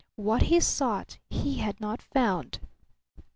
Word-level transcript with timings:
What 0.15 0.41
he 0.41 0.59
sought 0.59 1.19
he 1.29 1.59
had 1.59 1.79
not 1.79 2.01
found. 2.01 2.59